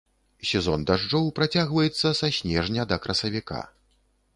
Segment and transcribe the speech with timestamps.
[0.51, 3.61] Сезон дажджоў працягваецца са снежня да красавіка.